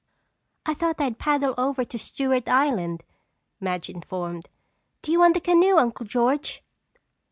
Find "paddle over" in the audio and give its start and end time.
1.19-1.85